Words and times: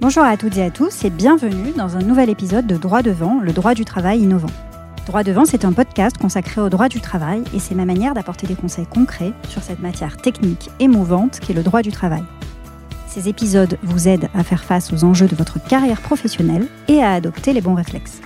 Bonjour 0.00 0.22
à 0.22 0.38
toutes 0.38 0.56
et 0.56 0.62
à 0.62 0.70
tous 0.70 1.04
et 1.04 1.10
bienvenue 1.10 1.72
dans 1.76 1.98
un 1.98 2.00
nouvel 2.00 2.30
épisode 2.30 2.66
de 2.66 2.78
Droit 2.78 3.02
devant, 3.02 3.38
le 3.38 3.52
droit 3.52 3.74
du 3.74 3.84
travail 3.84 4.20
innovant. 4.20 4.48
Droit 5.04 5.22
devant, 5.22 5.44
c'est 5.44 5.66
un 5.66 5.74
podcast 5.74 6.16
consacré 6.16 6.62
au 6.62 6.70
droit 6.70 6.88
du 6.88 7.02
travail 7.02 7.44
et 7.52 7.58
c'est 7.58 7.74
ma 7.74 7.84
manière 7.84 8.14
d'apporter 8.14 8.46
des 8.46 8.54
conseils 8.54 8.86
concrets 8.86 9.34
sur 9.50 9.62
cette 9.62 9.80
matière 9.80 10.16
technique 10.16 10.70
et 10.80 10.88
mouvante 10.88 11.38
qu'est 11.40 11.52
le 11.52 11.62
droit 11.62 11.82
du 11.82 11.92
travail. 11.92 12.22
Ces 13.08 13.28
épisodes 13.28 13.76
vous 13.82 14.08
aident 14.08 14.30
à 14.32 14.42
faire 14.42 14.64
face 14.64 14.90
aux 14.90 15.04
enjeux 15.04 15.28
de 15.28 15.36
votre 15.36 15.62
carrière 15.62 16.00
professionnelle 16.00 16.66
et 16.88 17.02
à 17.02 17.12
adopter 17.12 17.52
les 17.52 17.60
bons 17.60 17.74
réflexes. 17.74 18.22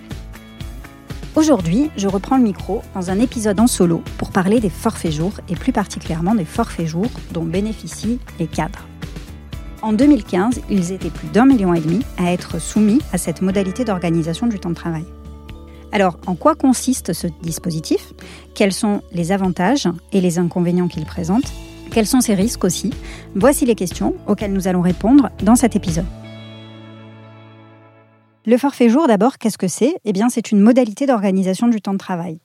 Aujourd'hui, 1.35 1.91
je 1.97 2.07
reprends 2.07 2.37
le 2.37 2.45
micro 2.45 2.83
dans 2.95 3.11
un 3.11 3.19
épisode 3.19 3.59
en 3.59 3.67
solo 3.67 4.05
pour 4.17 4.31
parler 4.31 4.61
des 4.61 4.71
forfaits 4.71 5.11
jours 5.11 5.41
et 5.49 5.57
plus 5.57 5.73
particulièrement 5.73 6.37
des 6.37 6.45
forfaits 6.45 6.87
jours 6.87 7.11
dont 7.33 7.45
bénéficient 7.45 8.21
les 8.39 8.47
cadres. 8.47 8.87
En 9.85 9.93
2015, 9.93 10.63
ils 10.71 10.93
étaient 10.93 11.11
plus 11.11 11.29
d'un 11.29 11.45
million 11.45 11.75
et 11.75 11.81
demi 11.81 12.01
à 12.17 12.33
être 12.33 12.59
soumis 12.59 13.03
à 13.13 13.19
cette 13.19 13.43
modalité 13.43 13.85
d'organisation 13.85 14.47
du 14.47 14.59
temps 14.59 14.71
de 14.71 14.75
travail. 14.75 15.05
Alors, 15.93 16.19
en 16.27 16.37
quoi 16.37 16.55
consiste 16.55 17.13
ce 17.13 17.27
dispositif? 17.43 18.15
Quels 18.55 18.73
sont 18.73 19.03
les 19.13 19.31
avantages 19.31 19.87
et 20.13 20.23
les 20.23 20.39
inconvénients 20.39 20.89
qu'il 20.89 21.05
présente? 21.05 21.53
Quels 21.91 22.07
sont 22.07 22.23
ses 22.23 22.33
risques 22.33 22.65
aussi? 22.65 22.95
Voici 23.35 23.67
les 23.67 23.75
questions 23.75 24.15
auxquelles 24.27 24.55
nous 24.55 24.69
allons 24.69 24.81
répondre 24.81 25.29
dans 25.43 25.55
cet 25.55 25.77
épisode. 25.77 26.07
Le 28.47 28.57
forfait 28.57 28.89
jour, 28.89 29.07
d'abord, 29.07 29.37
qu'est-ce 29.37 29.59
que 29.59 29.69
c'est? 29.69 29.97
Eh 30.07 30.15
bien, 30.15 30.31
c'est 30.31 30.51
une 30.51 30.61
modalité 30.61 31.05
d'organisation 31.05 31.69
du 31.69 31.83
temps 31.83 31.93
de 31.93 31.99
travail. 31.99 32.39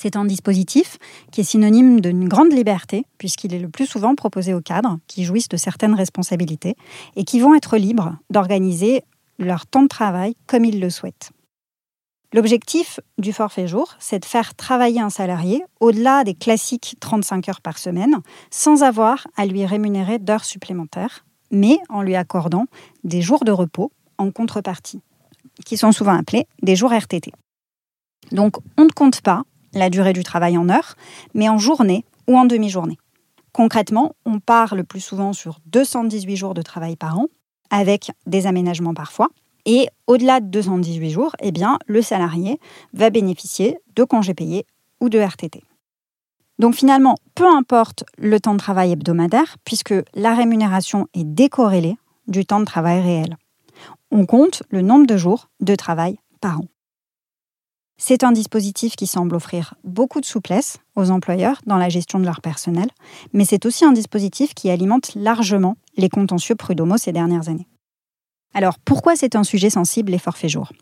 C'est 0.00 0.14
un 0.14 0.24
dispositif 0.24 0.96
qui 1.32 1.40
est 1.40 1.44
synonyme 1.44 2.00
d'une 2.00 2.28
grande 2.28 2.52
liberté, 2.52 3.04
puisqu'il 3.18 3.52
est 3.52 3.58
le 3.58 3.68
plus 3.68 3.86
souvent 3.86 4.14
proposé 4.14 4.54
aux 4.54 4.60
cadres 4.60 5.00
qui 5.08 5.24
jouissent 5.24 5.48
de 5.48 5.56
certaines 5.56 5.96
responsabilités 5.96 6.76
et 7.16 7.24
qui 7.24 7.40
vont 7.40 7.52
être 7.56 7.76
libres 7.76 8.14
d'organiser 8.30 9.02
leur 9.40 9.66
temps 9.66 9.82
de 9.82 9.88
travail 9.88 10.36
comme 10.46 10.64
ils 10.64 10.78
le 10.78 10.88
souhaitent. 10.88 11.32
L'objectif 12.32 13.00
du 13.18 13.32
forfait 13.32 13.66
jour, 13.66 13.96
c'est 13.98 14.20
de 14.20 14.24
faire 14.24 14.54
travailler 14.54 15.00
un 15.00 15.10
salarié 15.10 15.64
au-delà 15.80 16.22
des 16.22 16.34
classiques 16.34 16.94
35 17.00 17.48
heures 17.48 17.60
par 17.60 17.76
semaine, 17.76 18.20
sans 18.52 18.84
avoir 18.84 19.26
à 19.36 19.46
lui 19.46 19.66
rémunérer 19.66 20.20
d'heures 20.20 20.44
supplémentaires, 20.44 21.24
mais 21.50 21.78
en 21.88 22.02
lui 22.02 22.14
accordant 22.14 22.66
des 23.02 23.20
jours 23.20 23.42
de 23.42 23.50
repos 23.50 23.90
en 24.16 24.30
contrepartie 24.30 25.00
qui 25.64 25.76
sont 25.76 25.90
souvent 25.90 26.16
appelés 26.16 26.46
des 26.62 26.76
jours 26.76 26.92
RTT. 26.92 27.32
Donc 28.30 28.58
on 28.76 28.84
ne 28.84 28.90
compte 28.90 29.22
pas 29.22 29.42
la 29.74 29.90
durée 29.90 30.12
du 30.12 30.22
travail 30.22 30.56
en 30.56 30.68
heures, 30.68 30.94
mais 31.34 31.48
en 31.48 31.58
journée 31.58 32.04
ou 32.26 32.36
en 32.36 32.44
demi-journée. 32.44 32.98
Concrètement, 33.52 34.14
on 34.24 34.40
part 34.40 34.74
le 34.74 34.84
plus 34.84 35.00
souvent 35.00 35.32
sur 35.32 35.58
218 35.66 36.36
jours 36.36 36.54
de 36.54 36.62
travail 36.62 36.96
par 36.96 37.18
an, 37.18 37.26
avec 37.70 38.10
des 38.26 38.46
aménagements 38.46 38.94
parfois. 38.94 39.28
Et 39.64 39.88
au-delà 40.06 40.40
de 40.40 40.46
218 40.46 41.10
jours, 41.10 41.36
eh 41.40 41.52
bien, 41.52 41.78
le 41.86 42.00
salarié 42.00 42.58
va 42.94 43.10
bénéficier 43.10 43.78
de 43.96 44.04
congés 44.04 44.34
payés 44.34 44.64
ou 45.00 45.08
de 45.08 45.18
RTT. 45.18 45.62
Donc 46.58 46.74
finalement, 46.74 47.16
peu 47.34 47.46
importe 47.46 48.04
le 48.16 48.40
temps 48.40 48.54
de 48.54 48.58
travail 48.58 48.92
hebdomadaire, 48.92 49.56
puisque 49.64 49.94
la 50.14 50.34
rémunération 50.34 51.06
est 51.14 51.24
décorrélée 51.24 51.96
du 52.26 52.46
temps 52.46 52.60
de 52.60 52.64
travail 52.64 53.00
réel 53.00 53.36
on 54.10 54.26
compte 54.26 54.62
le 54.70 54.82
nombre 54.82 55.06
de 55.06 55.16
jours 55.16 55.48
de 55.60 55.74
travail 55.74 56.18
par 56.40 56.60
an. 56.60 56.64
C'est 58.00 58.22
un 58.22 58.30
dispositif 58.30 58.94
qui 58.94 59.08
semble 59.08 59.34
offrir 59.34 59.74
beaucoup 59.82 60.20
de 60.20 60.24
souplesse 60.24 60.78
aux 60.94 61.10
employeurs 61.10 61.60
dans 61.66 61.76
la 61.76 61.88
gestion 61.88 62.20
de 62.20 62.24
leur 62.24 62.40
personnel, 62.40 62.88
mais 63.32 63.44
c'est 63.44 63.66
aussi 63.66 63.84
un 63.84 63.90
dispositif 63.90 64.54
qui 64.54 64.70
alimente 64.70 65.16
largement 65.16 65.76
les 65.96 66.08
contentieux 66.08 66.54
prud'homo 66.54 66.96
ces 66.96 67.10
dernières 67.10 67.48
années. 67.48 67.66
Alors 68.54 68.78
pourquoi 68.78 69.16
c'est 69.16 69.34
un 69.34 69.42
sujet 69.42 69.68
sensible 69.68 70.12
les 70.12 70.18
forfaits 70.18 70.48
jours 70.48 70.72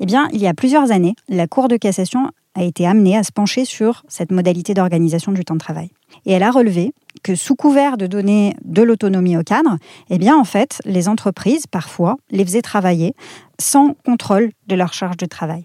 Eh 0.00 0.06
bien, 0.06 0.28
il 0.32 0.40
y 0.40 0.48
a 0.48 0.52
plusieurs 0.52 0.90
années, 0.90 1.14
la 1.28 1.46
Cour 1.46 1.68
de 1.68 1.76
cassation 1.76 2.30
a 2.56 2.64
été 2.64 2.86
amenée 2.86 3.16
à 3.16 3.22
se 3.22 3.32
pencher 3.32 3.64
sur 3.64 4.04
cette 4.08 4.32
modalité 4.32 4.74
d'organisation 4.74 5.30
du 5.30 5.44
temps 5.44 5.54
de 5.54 5.60
travail. 5.60 5.90
Et 6.26 6.32
elle 6.32 6.42
a 6.42 6.50
relevé 6.50 6.92
que 7.22 7.36
sous 7.36 7.54
couvert 7.54 7.96
de 7.96 8.08
donner 8.08 8.54
de 8.64 8.82
l'autonomie 8.82 9.36
au 9.36 9.42
cadre, 9.42 9.78
eh 10.10 10.18
bien 10.18 10.36
en 10.36 10.44
fait, 10.44 10.80
les 10.84 11.08
entreprises 11.08 11.66
parfois 11.68 12.16
les 12.30 12.44
faisaient 12.44 12.62
travailler 12.62 13.14
sans 13.60 13.94
contrôle 14.04 14.50
de 14.66 14.74
leur 14.74 14.92
charge 14.92 15.16
de 15.16 15.26
travail. 15.26 15.64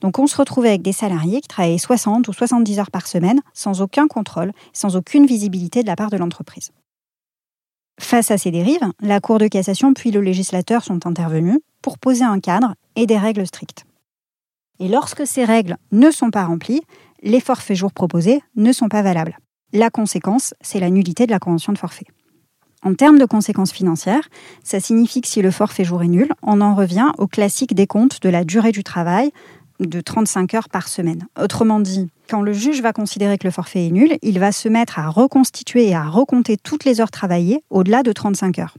Donc 0.00 0.18
on 0.18 0.26
se 0.26 0.36
retrouvait 0.36 0.68
avec 0.68 0.82
des 0.82 0.92
salariés 0.92 1.40
qui 1.40 1.48
travaillaient 1.48 1.78
60 1.78 2.28
ou 2.28 2.32
70 2.32 2.78
heures 2.78 2.90
par 2.90 3.06
semaine 3.06 3.40
sans 3.52 3.82
aucun 3.82 4.06
contrôle, 4.06 4.52
sans 4.72 4.96
aucune 4.96 5.26
visibilité 5.26 5.82
de 5.82 5.88
la 5.88 5.96
part 5.96 6.10
de 6.10 6.16
l'entreprise. 6.16 6.70
Face 8.00 8.30
à 8.30 8.38
ces 8.38 8.52
dérives, 8.52 8.92
la 9.00 9.20
Cour 9.20 9.38
de 9.38 9.48
cassation 9.48 9.92
puis 9.92 10.12
le 10.12 10.20
législateur 10.20 10.84
sont 10.84 11.06
intervenus 11.06 11.58
pour 11.82 11.98
poser 11.98 12.24
un 12.24 12.38
cadre 12.38 12.74
et 12.94 13.06
des 13.06 13.18
règles 13.18 13.46
strictes. 13.46 13.84
Et 14.78 14.88
lorsque 14.88 15.26
ces 15.26 15.44
règles 15.44 15.76
ne 15.90 16.10
sont 16.10 16.30
pas 16.30 16.44
remplies, 16.44 16.82
les 17.22 17.40
forfaits 17.40 17.76
jours 17.76 17.92
proposés 17.92 18.40
ne 18.54 18.72
sont 18.72 18.88
pas 18.88 19.02
valables. 19.02 19.38
La 19.72 19.90
conséquence, 19.90 20.54
c'est 20.60 20.80
la 20.80 20.90
nullité 20.90 21.26
de 21.26 21.32
la 21.32 21.40
convention 21.40 21.72
de 21.72 21.78
forfait. 21.78 22.06
En 22.84 22.94
termes 22.94 23.18
de 23.18 23.24
conséquences 23.24 23.72
financières, 23.72 24.28
ça 24.62 24.78
signifie 24.78 25.20
que 25.20 25.26
si 25.26 25.42
le 25.42 25.50
forfait 25.50 25.82
jour 25.82 26.04
est 26.04 26.08
nul, 26.08 26.32
on 26.42 26.60
en 26.60 26.76
revient 26.76 27.08
au 27.18 27.26
classique 27.26 27.74
décompte 27.74 28.22
de 28.22 28.28
la 28.28 28.44
durée 28.44 28.70
du 28.70 28.84
travail 28.84 29.32
de 29.80 30.00
35 30.00 30.54
heures 30.54 30.68
par 30.68 30.88
semaine. 30.88 31.26
Autrement 31.40 31.80
dit, 31.80 32.08
quand 32.28 32.42
le 32.42 32.52
juge 32.52 32.82
va 32.82 32.92
considérer 32.92 33.38
que 33.38 33.46
le 33.46 33.50
forfait 33.50 33.86
est 33.86 33.90
nul, 33.90 34.18
il 34.22 34.38
va 34.38 34.52
se 34.52 34.68
mettre 34.68 34.98
à 34.98 35.08
reconstituer 35.08 35.88
et 35.88 35.94
à 35.94 36.04
recompter 36.04 36.56
toutes 36.56 36.84
les 36.84 37.00
heures 37.00 37.10
travaillées 37.10 37.62
au-delà 37.70 38.02
de 38.02 38.12
35 38.12 38.58
heures. 38.58 38.76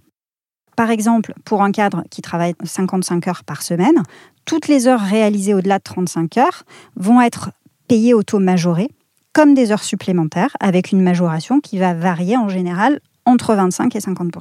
Par 0.75 0.91
exemple, 0.91 1.33
pour 1.43 1.61
un 1.61 1.71
cadre 1.71 2.03
qui 2.09 2.21
travaille 2.21 2.53
55 2.63 3.27
heures 3.27 3.43
par 3.43 3.61
semaine, 3.61 4.03
toutes 4.45 4.67
les 4.67 4.87
heures 4.87 5.01
réalisées 5.01 5.53
au-delà 5.53 5.77
de 5.77 5.83
35 5.83 6.37
heures 6.37 6.63
vont 6.95 7.21
être 7.21 7.51
payées 7.87 8.13
au 8.13 8.23
taux 8.23 8.39
majoré 8.39 8.89
comme 9.33 9.53
des 9.53 9.71
heures 9.71 9.83
supplémentaires, 9.83 10.55
avec 10.59 10.91
une 10.91 11.01
majoration 11.01 11.59
qui 11.59 11.77
va 11.77 11.93
varier 11.93 12.35
en 12.35 12.49
général 12.49 12.99
entre 13.25 13.55
25 13.55 13.95
et 13.95 14.01
50 14.01 14.31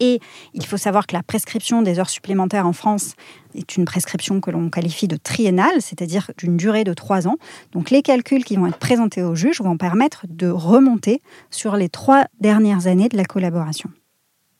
et 0.00 0.20
il 0.54 0.64
faut 0.64 0.76
savoir 0.76 1.06
que 1.06 1.14
la 1.14 1.22
prescription 1.22 1.82
des 1.82 1.98
heures 1.98 2.10
supplémentaires 2.10 2.66
en 2.66 2.72
France 2.72 3.14
est 3.54 3.76
une 3.76 3.84
prescription 3.84 4.40
que 4.40 4.50
l'on 4.50 4.70
qualifie 4.70 5.08
de 5.08 5.16
triennale, 5.16 5.80
c'est-à-dire 5.80 6.30
d'une 6.38 6.56
durée 6.56 6.84
de 6.84 6.94
trois 6.94 7.26
ans. 7.26 7.36
Donc 7.72 7.90
les 7.90 8.02
calculs 8.02 8.44
qui 8.44 8.56
vont 8.56 8.66
être 8.66 8.78
présentés 8.78 9.22
au 9.22 9.34
juge 9.34 9.60
vont 9.60 9.76
permettre 9.76 10.26
de 10.28 10.48
remonter 10.48 11.22
sur 11.50 11.76
les 11.76 11.88
trois 11.88 12.26
dernières 12.40 12.86
années 12.86 13.08
de 13.08 13.16
la 13.16 13.24
collaboration. 13.24 13.90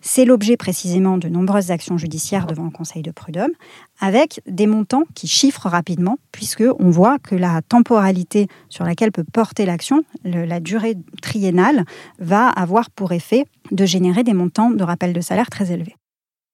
C'est 0.01 0.25
l'objet 0.25 0.57
précisément 0.57 1.19
de 1.19 1.29
nombreuses 1.29 1.73
actions 1.73 1.99
judiciaires 1.99 2.47
devant 2.47 2.65
le 2.65 2.71
Conseil 2.71 3.03
de 3.03 3.11
prud'homme, 3.11 3.51
avec 3.99 4.41
des 4.47 4.69
montants 4.69 5.03
qui 5.15 5.27
chiffrent 5.27 5.69
rapidement, 5.69 6.19
puisqu'on 6.31 6.91
voit 6.91 7.19
que 7.19 7.35
la 7.35 7.63
temporalité 7.63 8.47
sur 8.69 8.85
laquelle 8.85 9.11
peut 9.11 9.25
porter 9.25 9.67
l'action, 9.67 10.05
la 10.25 10.61
durée 10.61 10.97
triennale, 11.21 11.85
va 12.21 12.49
avoir 12.49 12.91
pour 12.91 13.13
effet 13.13 13.45
de 13.73 13.85
générer 13.87 14.23
des 14.23 14.35
montants 14.35 14.71
de 14.71 14.85
rappel 14.85 15.13
de 15.13 15.21
salaire 15.21 15.51
très 15.51 15.73
élevés. 15.73 15.97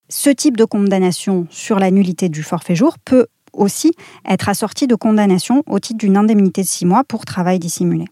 Ce 0.09 0.31
type 0.31 0.57
de 0.57 0.65
condamnation 0.65 1.47
sur 1.51 1.79
la 1.79 1.91
nullité 1.91 2.31
du 2.31 2.43
forfait 2.43 2.75
jour 2.75 2.97
peut 3.05 3.27
aussi 3.53 3.93
être 4.27 4.49
assorti 4.49 4.87
de 4.87 4.95
condamnation 4.95 5.63
au 5.67 5.79
titre 5.79 5.99
d'une 5.99 6.17
indemnité 6.17 6.63
de 6.63 6.67
six 6.67 6.87
mois 6.87 7.05
pour 7.05 7.25
travail 7.25 7.59
dissimulé. 7.59 8.07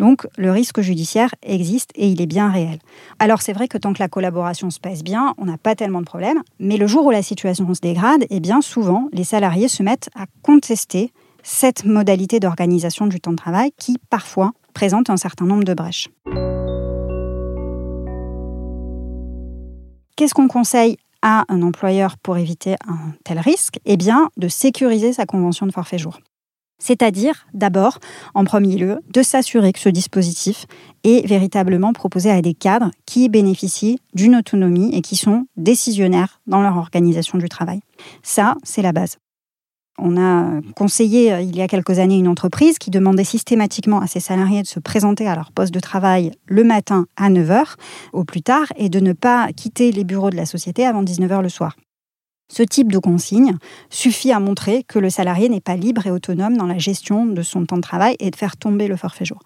Donc 0.00 0.26
le 0.38 0.50
risque 0.50 0.80
judiciaire 0.80 1.34
existe 1.42 1.90
et 1.94 2.08
il 2.08 2.22
est 2.22 2.26
bien 2.26 2.50
réel. 2.50 2.78
Alors 3.18 3.42
c'est 3.42 3.52
vrai 3.52 3.68
que 3.68 3.76
tant 3.76 3.92
que 3.92 3.98
la 3.98 4.08
collaboration 4.08 4.70
se 4.70 4.80
passe 4.80 5.04
bien, 5.04 5.34
on 5.36 5.44
n'a 5.44 5.58
pas 5.58 5.74
tellement 5.74 6.00
de 6.00 6.06
problèmes, 6.06 6.42
mais 6.58 6.78
le 6.78 6.86
jour 6.86 7.04
où 7.04 7.10
la 7.10 7.22
situation 7.22 7.72
se 7.74 7.80
dégrade, 7.80 8.24
eh 8.30 8.40
bien 8.40 8.62
souvent 8.62 9.08
les 9.12 9.24
salariés 9.24 9.68
se 9.68 9.82
mettent 9.82 10.08
à 10.14 10.24
contester 10.42 11.12
cette 11.42 11.84
modalité 11.84 12.40
d'organisation 12.40 13.06
du 13.08 13.20
temps 13.20 13.32
de 13.32 13.36
travail 13.36 13.72
qui 13.76 13.98
parfois 14.08 14.52
présente 14.72 15.10
un 15.10 15.18
certain 15.18 15.44
nombre 15.44 15.64
de 15.64 15.74
brèches. 15.74 16.08
Qu'est-ce 20.16 20.32
qu'on 20.32 20.48
conseille 20.48 20.96
à 21.20 21.44
un 21.50 21.60
employeur 21.60 22.16
pour 22.16 22.38
éviter 22.38 22.76
un 22.88 23.12
tel 23.22 23.38
risque? 23.38 23.78
Eh 23.84 23.98
bien, 23.98 24.30
de 24.38 24.48
sécuriser 24.48 25.12
sa 25.12 25.26
convention 25.26 25.66
de 25.66 25.72
forfait 25.72 25.98
jour. 25.98 26.18
C'est-à-dire, 26.80 27.46
d'abord, 27.54 27.98
en 28.34 28.44
premier 28.44 28.76
lieu, 28.76 29.00
de 29.12 29.22
s'assurer 29.22 29.72
que 29.72 29.78
ce 29.78 29.88
dispositif 29.88 30.66
est 31.04 31.24
véritablement 31.26 31.92
proposé 31.92 32.30
à 32.30 32.42
des 32.42 32.54
cadres 32.54 32.90
qui 33.06 33.28
bénéficient 33.28 34.00
d'une 34.14 34.34
autonomie 34.34 34.94
et 34.94 35.02
qui 35.02 35.14
sont 35.14 35.46
décisionnaires 35.56 36.40
dans 36.46 36.62
leur 36.62 36.76
organisation 36.76 37.38
du 37.38 37.48
travail. 37.48 37.80
Ça, 38.22 38.56
c'est 38.64 38.82
la 38.82 38.92
base. 38.92 39.18
On 40.02 40.16
a 40.16 40.60
conseillé 40.76 41.32
euh, 41.32 41.40
il 41.42 41.54
y 41.54 41.60
a 41.60 41.68
quelques 41.68 41.98
années 41.98 42.16
une 42.16 42.28
entreprise 42.28 42.78
qui 42.78 42.90
demandait 42.90 43.24
systématiquement 43.24 44.00
à 44.00 44.06
ses 44.06 44.20
salariés 44.20 44.62
de 44.62 44.66
se 44.66 44.80
présenter 44.80 45.28
à 45.28 45.34
leur 45.34 45.52
poste 45.52 45.74
de 45.74 45.80
travail 45.80 46.30
le 46.46 46.64
matin 46.64 47.06
à 47.18 47.28
9h 47.28 47.74
au 48.14 48.24
plus 48.24 48.40
tard 48.40 48.66
et 48.76 48.88
de 48.88 48.98
ne 48.98 49.12
pas 49.12 49.52
quitter 49.52 49.92
les 49.92 50.04
bureaux 50.04 50.30
de 50.30 50.36
la 50.36 50.46
société 50.46 50.86
avant 50.86 51.02
19h 51.02 51.42
le 51.42 51.50
soir. 51.50 51.76
Ce 52.50 52.64
type 52.64 52.90
de 52.90 52.98
consigne 52.98 53.56
suffit 53.90 54.32
à 54.32 54.40
montrer 54.40 54.82
que 54.82 54.98
le 54.98 55.08
salarié 55.08 55.48
n'est 55.48 55.60
pas 55.60 55.76
libre 55.76 56.04
et 56.06 56.10
autonome 56.10 56.56
dans 56.56 56.66
la 56.66 56.78
gestion 56.78 57.24
de 57.24 57.42
son 57.42 57.64
temps 57.64 57.76
de 57.76 57.82
travail 57.82 58.16
et 58.18 58.30
de 58.32 58.36
faire 58.36 58.56
tomber 58.56 58.88
le 58.88 58.96
forfait 58.96 59.24
jour. 59.24 59.38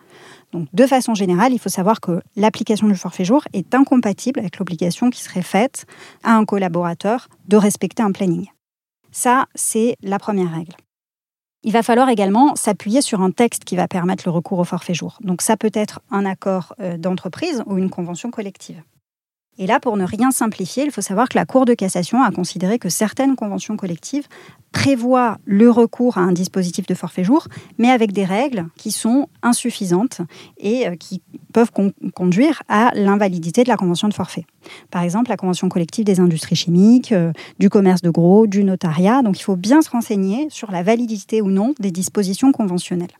Donc, 0.53 0.69
de 0.73 0.87
façon 0.87 1.15
générale, 1.15 1.53
il 1.53 1.59
faut 1.59 1.69
savoir 1.69 2.01
que 2.01 2.23
l'application 2.35 2.89
du 2.89 2.95
forfait 2.95 3.27
jour 3.27 3.45
est 3.53 3.75
incompatible 3.75 4.41
avec 4.41 4.59
l'obligation 4.59 5.11
qui 5.11 5.23
serait 5.23 5.43
faite 5.43 5.85
à 6.23 6.35
un 6.35 6.47
collaborateur 6.47 7.29
de 7.47 7.59
respecter 7.59 8.03
un 8.03 8.11
planning. 8.11 8.47
Ça, 9.13 9.47
c'est 9.55 9.97
la 10.03 10.19
première 10.19 10.51
règle. 10.51 10.73
Il 11.63 11.73
va 11.73 11.83
falloir 11.83 12.09
également 12.09 12.57
s'appuyer 12.57 13.03
sur 13.03 13.21
un 13.21 13.31
texte 13.31 13.65
qui 13.65 13.77
va 13.77 13.87
permettre 13.87 14.25
le 14.27 14.31
recours 14.31 14.59
au 14.59 14.65
forfait 14.65 14.95
jour. 14.95 15.19
Donc 15.21 15.43
ça 15.43 15.59
peut 15.59 15.71
être 15.75 16.01
un 16.11 16.25
accord 16.25 16.75
euh, 16.81 16.97
d'entreprise 16.97 17.63
ou 17.67 17.77
une 17.77 17.91
convention 17.91 18.31
collective. 18.31 18.83
Et 19.59 19.67
là, 19.67 19.79
pour 19.79 19.97
ne 19.97 20.05
rien 20.05 20.31
simplifier, 20.33 20.85
il 20.85 20.91
faut 20.91 21.01
savoir 21.01 21.29
que 21.29 21.39
la 21.39 21.47
Cour 21.47 21.65
de 21.65 21.75
cassation 21.75 22.23
a 22.23 22.31
considéré 22.33 22.79
que 22.79 22.89
certaines 22.89 23.37
conventions 23.37 23.77
collectives 23.77 24.27
prévoient 24.73 25.39
le 25.45 25.71
recours 25.71 26.19
à 26.19 26.23
un 26.23 26.33
dispositif 26.33 26.87
de 26.87 26.95
forfait 26.95 27.23
jour, 27.23 27.47
mais 27.79 27.91
avec 27.91 28.11
des 28.11 28.25
règles 28.25 28.67
qui 28.77 28.91
sont 28.91 29.29
insuffisantes 29.43 30.21
et 30.59 30.89
euh, 30.89 30.97
qui 30.97 31.23
peuvent 31.53 31.71
conduire 32.15 32.63
à 32.69 32.91
l'invalidité 32.95 33.63
de 33.63 33.69
la 33.69 33.77
convention 33.77 34.09
de 34.09 34.15
forfait. 34.15 34.45
Par 34.91 35.03
exemple, 35.03 35.31
la 35.31 35.37
convention 35.37 35.69
collective 35.69 36.05
des 36.05 36.19
industries 36.19 36.57
chimiques, 36.57 37.13
euh, 37.13 37.33
du 37.61 37.71
commerce 37.71 38.03
de 38.03 38.11
gros, 38.11 38.49
du 38.49 38.65
notariat. 38.65 39.23
Donc 39.23 39.39
il 39.39 39.45
faut 39.45 39.57
bien 39.57 39.81
se 39.81 39.91
renseigner 39.91 40.49
sur 40.51 40.73
la 40.73 40.83
validité 40.83 41.41
ou 41.41 41.51
non 41.51 41.75
des 41.79 41.93
dispositions 41.93 42.51
conventionnelles. 42.51 43.17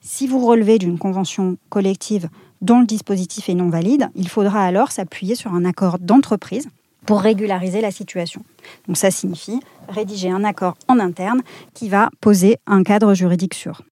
Si 0.00 0.26
vous 0.26 0.44
relevez 0.44 0.78
d'une 0.78 0.98
convention 0.98 1.56
collective 1.70 2.28
dont 2.60 2.80
le 2.80 2.86
dispositif 2.86 3.48
est 3.48 3.54
non 3.54 3.68
valide, 3.68 4.08
il 4.14 4.28
faudra 4.28 4.64
alors 4.64 4.90
s'appuyer 4.92 5.34
sur 5.34 5.54
un 5.54 5.64
accord 5.64 5.98
d'entreprise 5.98 6.68
pour 7.06 7.20
régulariser 7.20 7.80
la 7.80 7.90
situation. 7.90 8.42
Donc 8.86 8.96
ça 8.96 9.10
signifie 9.10 9.60
rédiger 9.88 10.30
un 10.30 10.44
accord 10.44 10.76
en 10.88 10.98
interne 10.98 11.40
qui 11.74 11.88
va 11.88 12.10
poser 12.20 12.58
un 12.66 12.82
cadre 12.82 13.14
juridique 13.14 13.54
sûr. 13.54 13.82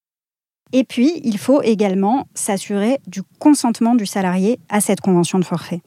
Et 0.72 0.84
puis, 0.84 1.20
il 1.24 1.38
faut 1.38 1.62
également 1.62 2.26
s'assurer 2.34 2.98
du 3.06 3.22
consentement 3.38 3.94
du 3.94 4.04
salarié 4.04 4.58
à 4.68 4.80
cette 4.80 5.00
convention 5.00 5.38
de 5.38 5.44
forfait. 5.44 5.80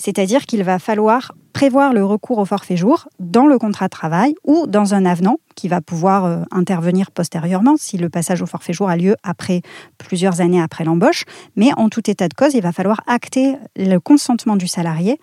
C'est-à-dire 0.00 0.46
qu'il 0.46 0.64
va 0.64 0.78
falloir 0.78 1.32
prévoir 1.52 1.92
le 1.92 2.02
recours 2.02 2.38
au 2.38 2.46
forfait 2.46 2.76
jour 2.76 3.06
dans 3.18 3.46
le 3.46 3.58
contrat 3.58 3.84
de 3.84 3.90
travail 3.90 4.34
ou 4.44 4.66
dans 4.66 4.94
un 4.94 5.04
avenant 5.04 5.36
qui 5.56 5.68
va 5.68 5.82
pouvoir 5.82 6.24
euh, 6.24 6.42
intervenir 6.50 7.10
postérieurement 7.10 7.74
si 7.76 7.98
le 7.98 8.08
passage 8.08 8.40
au 8.40 8.46
forfait 8.46 8.72
jour 8.72 8.88
a 8.88 8.96
lieu 8.96 9.14
après 9.22 9.60
plusieurs 9.98 10.40
années 10.40 10.62
après 10.62 10.84
l'embauche. 10.84 11.24
Mais 11.54 11.70
en 11.76 11.90
tout 11.90 12.08
état 12.10 12.28
de 12.28 12.34
cause, 12.34 12.54
il 12.54 12.62
va 12.62 12.72
falloir 12.72 13.02
acter 13.06 13.56
le 13.76 13.98
consentement 13.98 14.56
du 14.56 14.66
salarié 14.66 15.20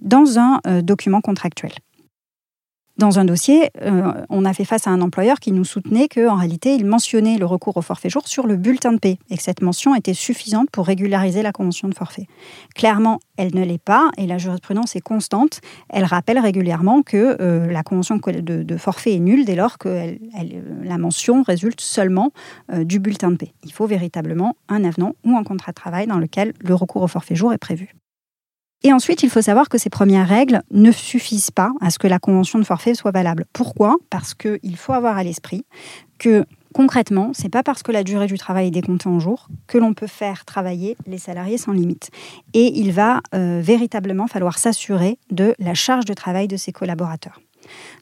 dans 0.00 0.40
un 0.40 0.60
euh, 0.66 0.82
document 0.82 1.20
contractuel 1.20 1.70
dans 2.98 3.18
un 3.18 3.24
dossier, 3.24 3.70
euh, 3.82 4.12
on 4.30 4.44
a 4.44 4.54
fait 4.54 4.64
face 4.64 4.86
à 4.86 4.90
un 4.90 5.02
employeur 5.02 5.38
qui 5.38 5.52
nous 5.52 5.64
soutenait 5.64 6.08
qu'en 6.08 6.36
réalité, 6.36 6.74
il 6.74 6.86
mentionnait 6.86 7.36
le 7.36 7.44
recours 7.44 7.76
au 7.76 7.82
forfait 7.82 8.08
jour 8.08 8.26
sur 8.26 8.46
le 8.46 8.56
bulletin 8.56 8.92
de 8.92 8.98
paie 8.98 9.18
et 9.28 9.36
que 9.36 9.42
cette 9.42 9.60
mention 9.60 9.94
était 9.94 10.14
suffisante 10.14 10.70
pour 10.70 10.86
régulariser 10.86 11.42
la 11.42 11.52
convention 11.52 11.88
de 11.88 11.94
forfait. 11.94 12.26
Clairement, 12.74 13.20
elle 13.36 13.54
ne 13.54 13.64
l'est 13.64 13.82
pas 13.82 14.10
et 14.16 14.26
la 14.26 14.38
jurisprudence 14.38 14.96
est 14.96 15.00
constante. 15.00 15.60
Elle 15.90 16.04
rappelle 16.04 16.38
régulièrement 16.38 17.02
que 17.02 17.36
euh, 17.40 17.70
la 17.70 17.82
convention 17.82 18.16
de, 18.16 18.76
forfait 18.78 19.14
est 19.14 19.20
nulle 19.20 19.44
dès 19.44 19.56
lors 19.56 19.76
que 19.78 20.16
la 20.82 20.98
mention 20.98 21.42
résulte 21.42 21.80
seulement 21.80 22.32
euh, 22.72 22.84
du 22.84 22.98
bulletin 22.98 23.30
de 23.30 23.36
paie. 23.36 23.52
Il 23.62 23.72
faut 23.72 23.86
véritablement 23.86 24.56
un 24.68 24.84
avenant 24.84 25.12
ou 25.24 25.36
un 25.36 25.44
contrat 25.44 25.72
de 25.72 25.76
travail 25.76 26.06
dans 26.06 26.18
lequel 26.18 26.54
le 26.60 26.74
recours 26.74 27.02
au 27.02 27.08
forfait 27.08 27.34
jour 27.34 27.52
est 27.52 27.58
prévu. 27.58 27.94
Et 28.82 28.92
ensuite, 28.92 29.22
il 29.22 29.30
faut 29.30 29.42
savoir 29.42 29.68
que 29.68 29.78
ces 29.78 29.90
premières 29.90 30.28
règles 30.28 30.62
ne 30.70 30.92
suffisent 30.92 31.50
pas 31.50 31.72
à 31.80 31.90
ce 31.90 31.98
que 31.98 32.06
la 32.06 32.18
convention 32.18 32.58
de 32.58 32.64
forfait 32.64 32.94
soit 32.94 33.10
valable. 33.10 33.46
Pourquoi? 33.52 33.96
Parce 34.10 34.34
qu'il 34.34 34.76
faut 34.76 34.92
avoir 34.92 35.16
à 35.16 35.24
l'esprit 35.24 35.64
que 36.18 36.44
concrètement, 36.74 37.30
c'est 37.32 37.48
pas 37.48 37.62
parce 37.62 37.82
que 37.82 37.90
la 37.90 38.04
durée 38.04 38.26
du 38.26 38.36
travail 38.36 38.68
est 38.68 38.70
décomptée 38.70 39.08
en 39.08 39.18
jours 39.18 39.48
que 39.66 39.78
l'on 39.78 39.94
peut 39.94 40.06
faire 40.06 40.44
travailler 40.44 40.96
les 41.06 41.18
salariés 41.18 41.56
sans 41.56 41.72
limite. 41.72 42.10
Et 42.52 42.78
il 42.78 42.92
va 42.92 43.22
euh, 43.34 43.60
véritablement 43.62 44.26
falloir 44.26 44.58
s'assurer 44.58 45.18
de 45.30 45.54
la 45.58 45.72
charge 45.72 46.04
de 46.04 46.12
travail 46.12 46.48
de 46.48 46.58
ses 46.58 46.72
collaborateurs. 46.72 47.40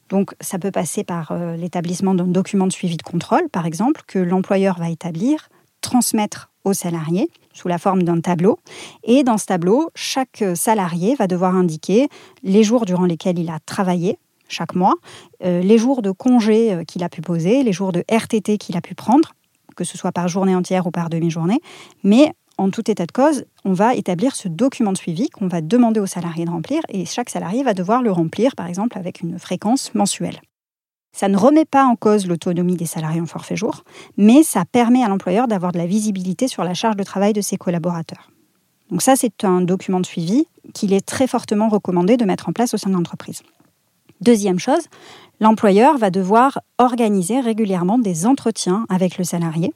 Donc, 0.09 0.35
ça 0.41 0.59
peut 0.59 0.71
passer 0.71 1.03
par 1.03 1.31
euh, 1.31 1.55
l'établissement 1.55 2.13
d'un 2.13 2.27
document 2.27 2.67
de 2.67 2.73
suivi 2.73 2.97
de 2.97 3.03
contrôle, 3.03 3.47
par 3.49 3.65
exemple, 3.65 4.01
que 4.07 4.19
l'employeur 4.19 4.77
va 4.77 4.89
établir, 4.89 5.47
transmettre 5.81 6.51
aux 6.65 6.73
salariés 6.73 7.29
sous 7.55 7.67
la 7.67 7.79
forme 7.79 8.03
d'un 8.03 8.19
tableau. 8.19 8.59
Et 9.03 9.23
dans 9.23 9.39
ce 9.39 9.47
tableau, 9.47 9.89
chaque 9.95 10.43
salarié 10.53 11.15
va 11.15 11.25
devoir 11.25 11.55
indiquer 11.55 12.09
les 12.43 12.63
jours 12.63 12.85
durant 12.85 13.05
lesquels 13.05 13.39
il 13.39 13.49
a 13.49 13.59
travaillé 13.65 14.19
chaque 14.47 14.75
mois, 14.75 14.93
euh, 15.43 15.61
les 15.61 15.77
jours 15.77 16.03
de 16.03 16.11
congé 16.11 16.71
euh, 16.71 16.83
qu'il 16.83 17.03
a 17.03 17.09
pu 17.09 17.21
poser, 17.21 17.63
les 17.63 17.73
jours 17.73 17.91
de 17.91 18.03
RTT 18.11 18.57
qu'il 18.59 18.77
a 18.77 18.81
pu 18.81 18.93
prendre, 18.93 19.33
que 19.75 19.83
ce 19.83 19.97
soit 19.97 20.11
par 20.11 20.27
journée 20.27 20.55
entière 20.55 20.85
ou 20.85 20.91
par 20.91 21.09
demi-journée. 21.09 21.59
Mais 22.03 22.31
en 22.57 22.69
tout 22.69 22.89
état 22.89 23.05
de 23.05 23.11
cause, 23.11 23.45
on 23.63 23.73
va 23.73 23.95
établir 23.95 24.35
ce 24.35 24.47
document 24.47 24.91
de 24.91 24.97
suivi 24.97 25.29
qu'on 25.29 25.47
va 25.47 25.61
demander 25.61 25.99
aux 25.99 26.05
salariés 26.05 26.45
de 26.45 26.51
remplir 26.51 26.81
et 26.89 27.05
chaque 27.05 27.29
salarié 27.29 27.63
va 27.63 27.73
devoir 27.73 28.01
le 28.01 28.11
remplir, 28.11 28.55
par 28.55 28.67
exemple, 28.67 28.97
avec 28.97 29.21
une 29.21 29.39
fréquence 29.39 29.93
mensuelle. 29.93 30.39
Ça 31.15 31.29
ne 31.29 31.37
remet 31.37 31.63
pas 31.63 31.85
en 31.85 31.95
cause 31.95 32.27
l'autonomie 32.27 32.75
des 32.75 32.85
salariés 32.85 33.21
en 33.21 33.25
forfait 33.25 33.55
jour, 33.55 33.85
mais 34.17 34.43
ça 34.43 34.65
permet 34.65 35.01
à 35.01 35.07
l'employeur 35.07 35.47
d'avoir 35.47 35.71
de 35.71 35.77
la 35.77 35.85
visibilité 35.85 36.49
sur 36.49 36.65
la 36.65 36.73
charge 36.73 36.97
de 36.97 37.03
travail 37.03 37.31
de 37.31 37.39
ses 37.39 37.55
collaborateurs. 37.55 38.31
Donc 38.91 39.01
ça, 39.01 39.15
c'est 39.15 39.45
un 39.45 39.61
document 39.61 40.01
de 40.01 40.05
suivi 40.05 40.45
qu'il 40.73 40.91
est 40.91 41.05
très 41.05 41.25
fortement 41.25 41.69
recommandé 41.69 42.17
de 42.17 42.25
mettre 42.25 42.49
en 42.49 42.51
place 42.51 42.73
au 42.73 42.77
sein 42.77 42.89
de 42.89 42.95
l'entreprise. 42.95 43.43
Deuxième 44.19 44.59
chose, 44.59 44.89
l'employeur 45.39 45.97
va 45.97 46.09
devoir 46.09 46.59
organiser 46.79 47.39
régulièrement 47.39 47.97
des 47.97 48.25
entretiens 48.25 48.85
avec 48.89 49.17
le 49.17 49.23
salarié. 49.23 49.71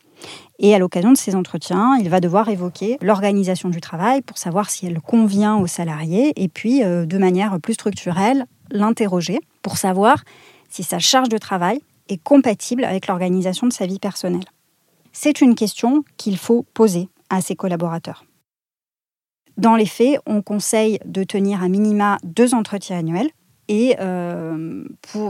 Et 0.59 0.75
à 0.75 0.77
l'occasion 0.77 1.13
de 1.13 1.17
ces 1.17 1.35
entretiens, 1.35 1.95
il 2.01 2.09
va 2.09 2.19
devoir 2.19 2.49
évoquer 2.49 2.97
l'organisation 3.01 3.69
du 3.69 3.79
travail 3.79 4.21
pour 4.23 4.37
savoir 4.37 4.69
si 4.69 4.87
elle 4.87 4.99
convient 4.99 5.55
au 5.55 5.67
salarié 5.67 6.33
et 6.35 6.49
puis, 6.49 6.83
euh, 6.83 7.05
de 7.05 7.17
manière 7.17 7.61
plus 7.61 7.75
structurelle, 7.75 8.45
l'interroger 8.71 9.39
pour 9.61 9.77
savoir 9.77 10.23
si 10.69 10.83
sa 10.83 10.99
charge 10.99 11.29
de 11.29 11.37
travail 11.37 11.81
est 12.07 12.21
compatible 12.21 12.83
avec 12.83 13.07
l'organisation 13.07 13.67
de 13.67 13.73
sa 13.73 13.85
vie 13.85 13.99
personnelle. 13.99 14.45
C'est 15.11 15.41
une 15.41 15.55
question 15.55 16.03
qu'il 16.17 16.37
faut 16.37 16.63
poser 16.73 17.09
à 17.29 17.41
ses 17.41 17.55
collaborateurs. 17.55 18.25
Dans 19.57 19.75
les 19.75 19.85
faits, 19.85 20.19
on 20.25 20.41
conseille 20.41 20.99
de 21.05 21.23
tenir 21.23 21.61
à 21.61 21.67
minima 21.67 22.17
deux 22.23 22.53
entretiens 22.53 22.99
annuels 22.99 23.29
et 23.67 23.95
euh, 23.99 24.83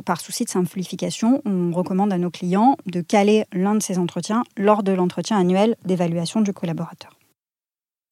par 0.06 0.22
souci 0.22 0.46
de 0.46 0.50
simplification, 0.50 1.42
on 1.46 1.72
recommande 1.74 2.14
à 2.14 2.18
nos 2.18 2.30
clients 2.30 2.78
de 2.86 3.02
caler 3.02 3.44
l'un 3.52 3.76
de 3.76 3.82
ces 3.82 3.98
entretiens 3.98 4.44
lors 4.56 4.82
de 4.82 4.94
l'entretien 4.94 5.38
annuel 5.38 5.76
d'évaluation 5.84 6.40
du 6.40 6.54
collaborateur. 6.54 7.12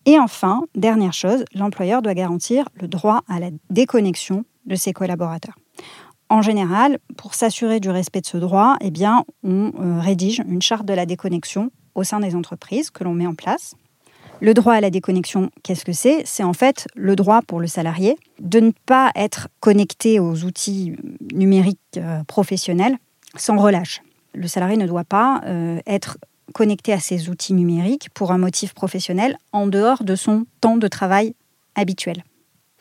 Et 0.06 0.20
enfin, 0.20 0.66
dernière 0.76 1.14
chose, 1.14 1.46
l'employeur 1.54 2.02
doit 2.02 2.14
garantir 2.14 2.68
le 2.74 2.88
droit 2.90 3.22
à 3.30 3.40
la 3.40 3.52
déconnexion 3.70 4.44
de 4.66 4.76
ses 4.76 4.92
collaborateurs. 4.92 5.56
En 6.30 6.42
général, 6.42 7.00
pour 7.16 7.36
s'assurer 7.36 7.80
du 7.80 7.90
respect 7.90 8.22
de 8.22 8.26
ce 8.26 8.38
droit, 8.38 8.76
eh 8.82 8.92
on 9.44 9.72
euh, 9.80 10.00
rédige 10.00 10.42
une 10.46 10.62
charte 10.62 10.86
de 10.86 10.94
la 10.94 11.06
déconnexion 11.06 11.72
au 11.96 12.04
sein 12.04 12.20
des 12.20 12.36
entreprises 12.36 12.90
que 12.90 13.04
l'on 13.04 13.14
met 13.14 13.28
en 13.28 13.34
place. 13.34 13.76
Le 14.40 14.54
droit 14.54 14.74
à 14.74 14.82
la 14.82 14.92
déconnexion, 14.92 15.50
qu'est-ce 15.64 15.86
que 15.86 15.94
c'est? 15.94 16.22
C'est 16.26 16.44
en 16.44 16.54
fait 16.54 16.88
le 16.96 17.16
droit 17.16 17.42
pour 17.42 17.60
le 17.60 17.66
salarié 17.66 18.18
de 18.40 18.60
ne 18.60 18.72
pas 18.86 19.12
être 19.16 19.48
connecté 19.62 20.20
aux 20.20 20.44
outils 20.44 20.96
numériques 21.34 21.80
euh, 21.98 22.24
professionnels 22.26 22.98
sans 23.36 23.58
relâche. 23.58 24.02
Le 24.36 24.48
salarié 24.48 24.78
ne 24.78 24.86
doit 24.86 25.06
pas 25.06 25.42
euh, 25.46 25.80
être 25.88 26.18
connecté 26.54 26.94
à 26.94 27.00
ces 27.00 27.30
outils 27.30 27.54
numériques 27.54 28.10
pour 28.14 28.32
un 28.32 28.38
motif 28.38 28.74
professionnel 28.74 29.38
en 29.54 29.66
dehors 29.66 30.04
de 30.04 30.16
son 30.16 30.46
temps 30.62 30.78
de 30.78 30.88
travail 30.88 31.34
habituel. 31.76 32.24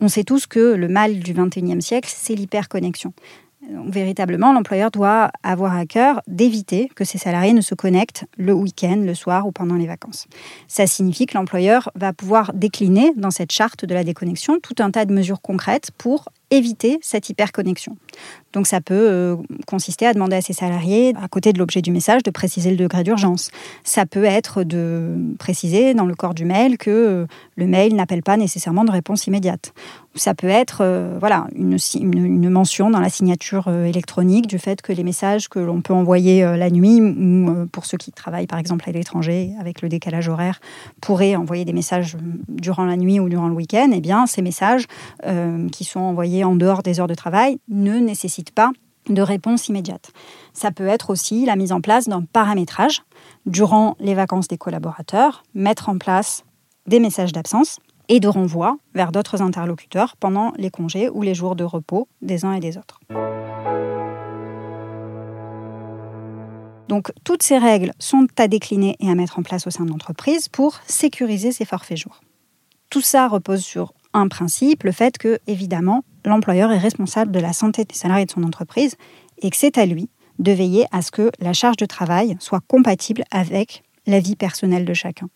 On 0.00 0.09
sait 0.09 0.25
tous 0.25 0.47
que 0.47 0.75
le 0.75 0.88
mal 0.88 1.20
du 1.20 1.32
XXIe 1.32 1.80
siècle, 1.80 2.12
c'est 2.14 2.35
l'hyperconnexion. 2.35 3.14
Véritablement, 3.87 4.52
l'employeur 4.52 4.90
doit 4.90 5.30
avoir 5.42 5.76
à 5.76 5.87
cœur 5.87 6.23
d'éviter 6.28 6.88
que 6.94 7.04
ses 7.04 7.18
salariés 7.18 7.52
ne 7.52 7.61
se 7.61 7.75
connectent 7.75 8.25
le 8.37 8.52
week-end, 8.52 9.02
le 9.04 9.14
soir 9.14 9.46
ou 9.46 9.52
pendant 9.52 9.75
les 9.75 9.87
vacances. 9.87 10.26
Ça 10.68 10.87
signifie 10.87 11.26
que 11.26 11.37
l'employeur 11.37 11.90
va 11.94 12.12
pouvoir 12.12 12.52
décliner 12.54 13.12
dans 13.16 13.30
cette 13.30 13.52
charte 13.52 13.85
de 13.85 13.94
la 13.94 14.04
déconnexion 14.04 14.58
tout 14.61 14.76
un 14.78 14.90
tas 14.90 15.04
de 15.04 15.12
mesures 15.12 15.40
concrètes 15.40 15.90
pour 15.99 16.28
éviter 16.50 16.98
cette 17.02 17.28
hyperconnexion. 17.28 17.96
Donc 18.52 18.66
ça 18.66 18.80
peut 18.80 18.94
euh, 18.94 19.36
consister 19.66 20.06
à 20.06 20.14
demander 20.14 20.36
à 20.36 20.40
ses 20.40 20.52
salariés, 20.52 21.12
à 21.20 21.28
côté 21.28 21.52
de 21.52 21.58
l'objet 21.58 21.82
du 21.82 21.90
message, 21.90 22.22
de 22.22 22.30
préciser 22.30 22.70
le 22.70 22.76
degré 22.76 23.02
d'urgence. 23.04 23.50
Ça 23.84 24.06
peut 24.06 24.24
être 24.24 24.62
de 24.62 25.14
préciser 25.38 25.92
dans 25.92 26.06
le 26.06 26.14
corps 26.14 26.32
du 26.32 26.44
mail 26.44 26.78
que 26.78 26.90
euh, 26.90 27.26
le 27.56 27.66
mail 27.66 27.94
n'appelle 27.94 28.22
pas 28.22 28.36
nécessairement 28.36 28.84
de 28.84 28.90
réponse 28.90 29.26
immédiate. 29.26 29.74
Ça 30.14 30.32
peut 30.32 30.48
être 30.48 30.78
euh, 30.80 31.18
voilà, 31.20 31.48
une, 31.54 32.48
mention 32.48 32.88
dans 32.88 33.00
la 33.00 33.10
signature 33.10 33.68
électronique 33.68 34.46
du 34.46 34.58
fait 34.58 34.80
que 34.80 34.92
les 34.92 35.04
messages 35.04 35.48
que 35.48 35.58
l'on 35.58 35.82
peut 35.82 35.92
envoyer 35.92 36.42
la 36.56 36.70
nuit, 36.70 37.02
ou 37.02 37.66
pour 37.70 37.84
ceux 37.84 37.98
qui 37.98 38.12
travaillent 38.12 38.46
par 38.46 38.58
exemple 38.58 38.88
à 38.88 38.92
l'étranger 38.92 39.50
avec 39.60 39.82
le 39.82 39.90
décalage 39.90 40.28
horaire, 40.28 40.60
pourraient 41.02 41.36
envoyer 41.36 41.66
des 41.66 41.74
messages 41.74 42.16
durant 42.48 42.86
la 42.86 42.96
nuit 42.96 43.20
ou 43.20 43.28
durant 43.28 43.48
le 43.48 43.54
week-end, 43.54 43.90
eh 43.92 44.00
bien 44.00 44.26
ces 44.26 44.40
messages 44.40 44.86
qui 45.72 45.84
sont 45.84 46.00
envoyés 46.00 46.36
en 46.45 46.55
dehors 46.57 46.83
des 46.83 47.00
heures 47.00 47.07
de 47.07 47.14
travail 47.14 47.59
ne 47.69 47.99
nécessite 47.99 48.50
pas 48.50 48.73
de 49.09 49.23
réponse 49.23 49.69
immédiate. 49.69 50.11
Ça 50.52 50.71
peut 50.71 50.87
être 50.87 51.11
aussi 51.11 51.45
la 51.47 51.57
mise 51.57 51.73
en 51.73 51.81
place 51.81 52.09
d'un 52.09 52.23
paramétrage 52.23 53.02
durant 53.47 53.97
les 54.00 54.14
vacances 54.14 54.49
des 54.49 54.59
collaborateurs, 54.59 55.43
mettre 55.55 55.88
en 55.88 55.99
place 55.99 56.45
des 56.87 57.00
messages 57.00 57.33
d'absence 57.33 57.78
et 58.09 58.21
de 58.21 58.28
renvoi 58.28 58.78
vers 58.95 59.12
d'autres 59.12 59.43
interlocuteurs 59.43 60.16
pendant 60.16 60.52
les 60.57 60.71
congés 60.71 61.09
ou 61.09 61.23
les 61.23 61.35
jours 61.35 61.57
de 61.57 61.64
repos 61.64 62.09
des 62.23 62.45
uns 62.45 62.52
et 62.52 62.61
des 62.61 62.78
autres. 62.78 63.00
Donc 66.88 67.12
toutes 67.25 67.43
ces 67.43 67.59
règles 67.59 67.93
sont 67.99 68.28
à 68.38 68.47
décliner 68.47 68.97
et 69.00 69.11
à 69.11 69.14
mettre 69.14 69.38
en 69.38 69.43
place 69.43 69.66
au 69.66 69.71
sein 69.71 69.85
de 69.85 69.90
l'entreprise 69.90 70.49
pour 70.49 70.78
sécuriser 70.87 71.50
ces 71.50 71.64
forfaits 71.64 71.99
jours. 71.99 72.21
Tout 72.90 73.00
ça 73.00 73.26
repose 73.26 73.62
sur 73.62 73.93
un 74.12 74.28
principe, 74.28 74.85
le 74.85 74.93
fait 74.93 75.19
que, 75.19 75.38
évidemment, 75.47 76.05
l'employeur 76.28 76.73
est 76.73 76.78
responsable 76.78 77.33
de 77.33 77.40
la 77.40 77.52
santé 77.52 77.85
des 77.85 77.95
salariés 77.95 78.26
de 78.26 78.30
son 78.30 78.42
entreprise 78.42 78.97
et 79.42 79.50
que 79.50 79.56
c'est 79.56 79.78
à 79.78 79.87
lui 79.87 80.09
de 80.38 80.52
veiller 80.52 80.87
à 80.92 81.02
ce 81.02 81.11
que 81.11 81.30
la 81.40 81.52
charge 81.52 81.76
de 81.76 81.87
travail 81.87 82.37
soit 82.40 82.61
compatible 82.66 83.25
avec 83.30 83.83
la 84.06 84.21
vie 84.21 84.37
personnelle 84.37 84.85
de 84.85 84.95
chacun. 84.95 85.28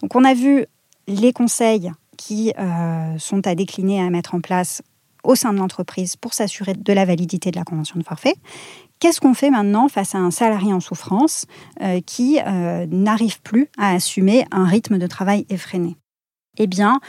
Donc 0.00 0.16
on 0.16 0.24
a 0.24 0.34
vu 0.34 0.64
les 1.06 1.32
conseils 1.32 1.92
qui 2.16 2.52
euh, 2.58 3.18
sont 3.18 3.46
à 3.46 3.54
décliner 3.54 3.96
et 3.96 4.00
à 4.00 4.10
mettre 4.10 4.34
en 4.34 4.40
place 4.40 4.82
au 5.22 5.34
sein 5.34 5.52
de 5.52 5.58
l'entreprise 5.58 6.16
pour 6.16 6.34
s'assurer 6.34 6.74
de 6.74 6.92
la 6.92 7.04
validité 7.04 7.50
de 7.50 7.56
la 7.56 7.64
convention 7.64 7.98
de 7.98 8.04
forfait. 8.04 8.34
Qu'est-ce 9.00 9.20
qu'on 9.20 9.34
fait 9.34 9.50
maintenant 9.50 9.88
face 9.88 10.14
à 10.14 10.18
un 10.18 10.30
salarié 10.30 10.72
en 10.72 10.80
souffrance 10.80 11.46
euh, 11.80 12.00
qui 12.00 12.38
euh, 12.46 12.86
n'arrive 12.90 13.40
plus 13.40 13.68
à 13.78 13.94
assumer 13.94 14.44
un 14.50 14.64
rythme 14.64 14.98
de 14.98 15.06
travail 15.06 15.46
effréné? 15.48 15.96
Eh 16.58 16.66
bien, 16.66 17.00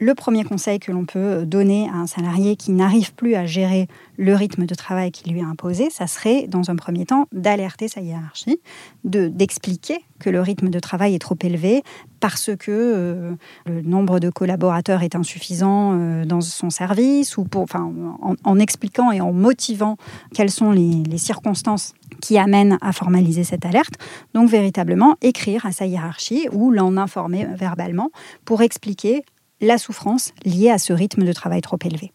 le 0.00 0.14
premier 0.14 0.42
conseil 0.42 0.80
que 0.80 0.90
l'on 0.90 1.04
peut 1.04 1.46
donner 1.46 1.88
à 1.88 1.94
un 1.94 2.06
salarié 2.06 2.56
qui 2.56 2.72
n'arrive 2.72 3.14
plus 3.14 3.36
à 3.36 3.46
gérer 3.46 3.86
le 4.16 4.34
rythme 4.34 4.66
de 4.66 4.74
travail 4.74 5.12
qui 5.12 5.30
lui 5.30 5.40
est 5.40 5.44
imposé, 5.44 5.88
ça 5.88 6.06
serait, 6.06 6.46
dans 6.48 6.70
un 6.70 6.76
premier 6.76 7.06
temps, 7.06 7.26
d'alerter 7.32 7.86
sa 7.86 8.00
hiérarchie, 8.00 8.60
d'expliquer 9.04 10.04
que 10.18 10.30
le 10.30 10.40
rythme 10.40 10.68
de 10.68 10.78
travail 10.80 11.14
est 11.14 11.20
trop 11.20 11.36
élevé 11.42 11.82
parce 12.18 12.50
que 12.58 12.70
euh, 12.70 13.34
le 13.66 13.82
nombre 13.82 14.18
de 14.18 14.30
collaborateurs 14.30 15.02
est 15.02 15.14
insuffisant 15.14 15.92
euh, 15.94 16.24
dans 16.24 16.40
son 16.40 16.70
service, 16.70 17.36
ou 17.36 17.46
en, 18.44 18.58
expliquant 18.58 19.12
et 19.12 19.20
en 19.20 19.32
motivant 19.32 19.96
quelles 20.34 20.50
sont 20.50 20.72
les 20.72 21.18
circonstances 21.18 21.94
qui 22.20 22.38
amènent 22.38 22.78
à 22.80 22.92
formaliser 22.92 23.44
cette 23.44 23.66
alerte. 23.66 23.94
Donc 24.32 24.48
véritablement 24.48 25.16
écrire 25.20 25.66
à 25.66 25.72
sa 25.72 25.86
hiérarchie 25.86 26.48
ou 26.52 26.70
l'en 26.70 26.96
informer 26.96 27.46
verbalement 27.54 28.10
pour 28.44 28.62
expliquer 28.62 29.24
la 29.60 29.78
souffrance 29.78 30.32
liée 30.44 30.70
à 30.70 30.78
ce 30.78 30.92
rythme 30.92 31.24
de 31.24 31.32
travail 31.32 31.60
trop 31.60 31.78
élevé. 31.84 32.12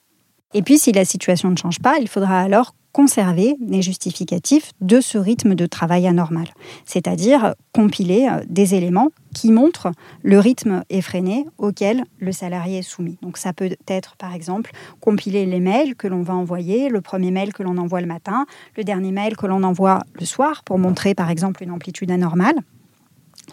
Et 0.54 0.64
puis, 0.64 0.80
si 0.80 0.92
la 0.92 1.06
situation 1.06 1.50
ne 1.52 1.58
change 1.58 1.80
pas, 1.80 2.00
il 2.00 2.08
faudra 2.08 2.42
alors 2.42 2.74
conserver 2.92 3.56
les 3.62 3.82
justificatifs 3.82 4.72
de 4.82 5.00
ce 5.00 5.18
rythme 5.18 5.54
de 5.54 5.68
travail 5.68 6.08
anormal, 6.08 6.48
c'est-à-dire 6.86 7.54
compiler 7.72 8.28
euh, 8.30 8.44
des 8.50 8.74
éléments 8.74 9.10
qui 9.36 9.52
montrent 9.52 9.92
le 10.24 10.40
rythme 10.40 10.84
effréné 10.90 11.46
auquel 11.60 12.04
le 12.18 12.32
salarié 12.32 12.80
est 12.80 12.82
soumis. 12.82 13.18
Donc 13.22 13.38
ça 13.38 13.54
peut 13.54 13.70
être 13.88 14.16
par 14.18 14.34
exemple 14.34 14.72
compiler 15.02 15.46
les 15.46 15.60
mails 15.60 15.96
que 15.96 16.08
l'on 16.08 16.24
va 16.24 16.34
envoyer, 16.34 16.90
le 16.90 17.02
premier 17.02 17.30
mail 17.30 17.54
que 17.54 17.62
l'on 17.62 17.78
envoie 17.78 18.02
le 18.02 18.08
matin, 18.08 18.48
le 18.76 18.84
dernier 18.84 19.12
mail 19.12 19.38
que 19.38 19.46
l'on 19.46 19.64
envoie 19.64 20.00
le 20.20 20.26
soir 20.26 20.64
pour 20.64 20.80
montrer 20.80 21.14
par 21.14 21.30
exemple 21.30 21.62
une 21.62 21.72
amplitude 21.72 22.10
anormale. 22.10 22.60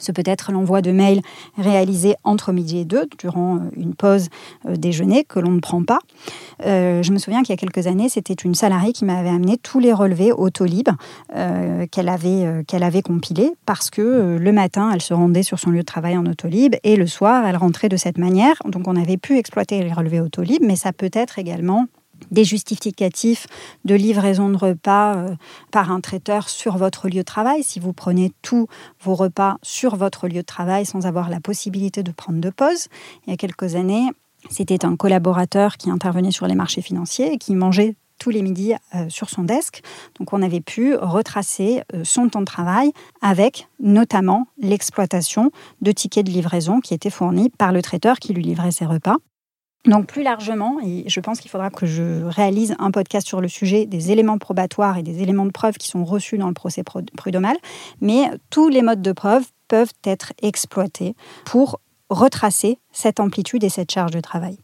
Ce 0.00 0.12
peut 0.12 0.22
être 0.24 0.52
l'envoi 0.52 0.82
de 0.82 0.92
mails 0.92 1.20
réalisé 1.56 2.14
entre 2.24 2.52
midi 2.52 2.78
et 2.78 2.84
deux, 2.84 3.06
durant 3.18 3.56
euh, 3.56 3.60
une 3.76 3.94
pause 3.94 4.28
euh, 4.66 4.76
déjeuner 4.76 5.24
que 5.24 5.38
l'on 5.38 5.52
ne 5.52 5.60
prend 5.60 5.82
pas. 5.82 5.98
Euh, 6.64 7.02
je 7.02 7.12
me 7.12 7.18
souviens 7.18 7.42
qu'il 7.42 7.50
y 7.50 7.52
a 7.52 7.56
quelques 7.56 7.86
années, 7.86 8.08
c'était 8.08 8.34
une 8.34 8.54
salariée 8.54 8.92
qui 8.92 9.04
m'avait 9.04 9.28
amené 9.28 9.56
tous 9.58 9.78
les 9.78 9.92
relevés 9.92 10.32
Autolib 10.32 10.88
qu'elle 11.90 12.08
avait, 12.08 12.64
qu'elle 12.66 12.82
avait 12.82 13.02
compilés 13.02 13.52
parce 13.66 13.90
que 13.90 14.36
le 14.40 14.52
matin, 14.52 14.90
elle 14.92 15.02
se 15.02 15.14
rendait 15.14 15.42
sur 15.42 15.58
son 15.58 15.70
lieu 15.70 15.80
de 15.80 15.84
travail 15.84 16.16
en 16.16 16.26
Autolib 16.26 16.74
et 16.82 16.96
le 16.96 17.06
soir, 17.06 17.46
elle 17.46 17.56
rentrait 17.56 17.88
de 17.88 17.96
cette 17.96 18.18
manière. 18.18 18.56
Donc 18.64 18.88
on 18.88 18.96
avait 18.96 19.16
pu 19.16 19.38
exploiter 19.38 19.82
les 19.82 19.92
relevés 19.92 20.20
Autolib, 20.20 20.62
mais 20.62 20.76
ça 20.76 20.92
peut 20.92 21.10
être 21.12 21.38
également 21.38 21.86
des 22.30 22.44
justificatifs 22.44 23.46
de 23.84 23.94
livraison 23.94 24.48
de 24.48 24.56
repas 24.56 25.16
euh, 25.16 25.34
par 25.70 25.90
un 25.90 26.00
traiteur 26.00 26.48
sur 26.48 26.76
votre 26.76 27.08
lieu 27.08 27.18
de 27.18 27.22
travail. 27.22 27.62
Si 27.62 27.80
vous 27.80 27.92
prenez 27.92 28.32
tous 28.42 28.66
vos 29.00 29.14
repas 29.14 29.56
sur 29.62 29.96
votre 29.96 30.28
lieu 30.28 30.40
de 30.40 30.42
travail 30.42 30.86
sans 30.86 31.06
avoir 31.06 31.30
la 31.30 31.40
possibilité 31.40 32.02
de 32.02 32.12
prendre 32.12 32.40
de 32.40 32.50
pause. 32.50 32.88
Il 33.26 33.30
y 33.30 33.32
a 33.32 33.36
quelques 33.36 33.74
années, 33.74 34.08
c'était 34.50 34.84
un 34.84 34.96
collaborateur 34.96 35.76
qui 35.76 35.90
intervenait 35.90 36.30
sur 36.30 36.46
les 36.46 36.54
marchés 36.54 36.82
financiers 36.82 37.32
et 37.32 37.38
qui 37.38 37.54
mangeait 37.54 37.96
tous 38.18 38.30
les 38.30 38.42
midis 38.42 38.74
euh, 38.94 39.08
sur 39.08 39.28
son 39.28 39.42
desk. 39.42 39.82
Donc 40.18 40.32
on 40.32 40.42
avait 40.42 40.60
pu 40.60 40.94
retracer 40.94 41.82
euh, 41.94 42.02
son 42.04 42.28
temps 42.28 42.40
de 42.40 42.46
travail 42.46 42.92
avec 43.20 43.68
notamment 43.78 44.46
l'exploitation 44.58 45.50
de 45.82 45.92
tickets 45.92 46.26
de 46.26 46.30
livraison 46.30 46.80
qui 46.80 46.94
étaient 46.94 47.10
fournis 47.10 47.50
par 47.50 47.72
le 47.72 47.82
traiteur 47.82 48.18
qui 48.18 48.32
lui 48.32 48.42
livrait 48.42 48.70
ses 48.70 48.86
repas. 48.86 49.16
Donc 49.86 50.06
plus 50.06 50.22
largement, 50.22 50.78
et 50.84 51.04
je 51.06 51.20
pense 51.20 51.40
qu'il 51.40 51.50
faudra 51.50 51.70
que 51.70 51.86
je 51.86 52.24
réalise 52.24 52.74
un 52.78 52.90
podcast 52.90 53.26
sur 53.26 53.40
le 53.40 53.48
sujet 53.48 53.86
des 53.86 54.10
éléments 54.10 54.38
probatoires 54.38 54.98
et 54.98 55.02
des 55.02 55.22
éléments 55.22 55.46
de 55.46 55.52
preuve 55.52 55.76
qui 55.76 55.88
sont 55.88 56.04
reçus 56.04 56.38
dans 56.38 56.48
le 56.48 56.54
procès 56.54 56.82
prud'homal, 56.82 57.56
mais 58.00 58.30
tous 58.50 58.68
les 58.68 58.82
modes 58.82 59.02
de 59.02 59.12
preuve 59.12 59.44
peuvent 59.68 59.92
être 60.04 60.32
exploités 60.42 61.14
pour 61.44 61.80
retracer 62.10 62.78
cette 62.92 63.20
amplitude 63.20 63.64
et 63.64 63.68
cette 63.68 63.90
charge 63.90 64.12
de 64.12 64.20
travail. 64.20 64.58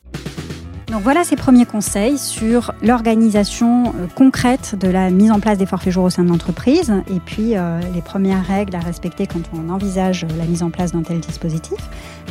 Donc 0.93 1.01
voilà 1.01 1.25
ces 1.25 1.37
premiers 1.37 1.65
conseils 1.65 2.19
sur 2.19 2.75
l'organisation 2.83 3.95
euh, 3.97 4.07
concrète 4.15 4.77
de 4.79 4.89
la 4.89 5.09
mise 5.09 5.31
en 5.31 5.41
place 5.41 5.57
des 5.57 5.65
forfaits 5.65 5.91
jours 5.91 6.05
au 6.05 6.11
sein 6.11 6.23
de 6.23 6.29
l'entreprise 6.29 6.93
et 7.09 7.19
puis 7.19 7.57
euh, 7.57 7.81
les 7.95 8.03
premières 8.03 8.47
règles 8.47 8.77
à 8.77 8.81
respecter 8.81 9.27
quand 9.27 9.41
on 9.55 9.71
envisage 9.71 10.27
la 10.37 10.45
mise 10.45 10.63
en 10.63 10.69
place 10.69 10.93
d'un 10.93 11.01
tel 11.01 11.21
dispositif. 11.21 11.79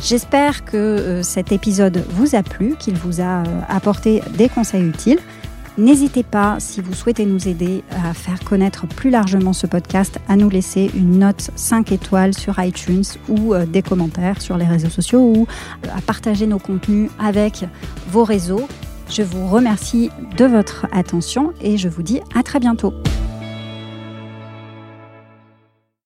J'espère 0.00 0.64
que 0.64 0.76
euh, 0.76 1.22
cet 1.24 1.50
épisode 1.50 2.04
vous 2.10 2.36
a 2.36 2.44
plu, 2.44 2.76
qu'il 2.78 2.94
vous 2.94 3.20
a 3.20 3.42
apporté 3.68 4.22
des 4.38 4.48
conseils 4.48 4.86
utiles. 4.86 5.18
N'hésitez 5.78 6.22
pas, 6.22 6.56
si 6.60 6.82
vous 6.82 6.92
souhaitez 6.92 7.24
nous 7.24 7.48
aider 7.48 7.82
à 7.90 8.12
faire 8.12 8.40
connaître 8.44 8.86
plus 8.86 9.08
largement 9.08 9.54
ce 9.54 9.66
podcast, 9.66 10.18
à 10.28 10.36
nous 10.36 10.50
laisser 10.50 10.90
une 10.94 11.18
note 11.18 11.50
5 11.56 11.92
étoiles 11.92 12.34
sur 12.34 12.62
iTunes 12.62 13.04
ou 13.28 13.54
euh, 13.54 13.64
des 13.64 13.80
commentaires 13.80 14.42
sur 14.42 14.58
les 14.58 14.66
réseaux 14.66 14.90
sociaux 14.90 15.20
ou 15.20 15.46
euh, 15.86 15.88
à 15.96 16.02
partager 16.02 16.46
nos 16.46 16.58
contenus 16.58 17.10
avec 17.18 17.64
vos 18.10 18.24
réseaux. 18.24 18.68
Je 19.08 19.22
vous 19.22 19.48
remercie 19.48 20.10
de 20.36 20.44
votre 20.44 20.86
attention 20.92 21.52
et 21.62 21.78
je 21.78 21.88
vous 21.88 22.02
dis 22.02 22.20
à 22.34 22.42
très 22.42 22.60
bientôt. 22.60 22.92